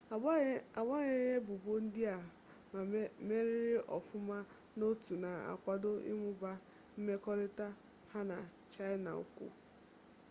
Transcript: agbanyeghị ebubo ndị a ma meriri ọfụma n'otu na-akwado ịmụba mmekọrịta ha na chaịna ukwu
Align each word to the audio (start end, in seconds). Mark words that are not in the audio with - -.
agbanyeghị 0.79 1.29
ebubo 1.37 1.73
ndị 1.83 2.01
a 2.15 2.17
ma 2.71 2.81
meriri 3.27 3.75
ọfụma 3.97 4.37
n'otu 4.77 5.13
na-akwado 5.23 5.91
ịmụba 6.11 6.51
mmekọrịta 6.97 7.67
ha 8.11 8.19
na 8.29 8.37
chaịna 8.71 9.11
ukwu 9.23 9.45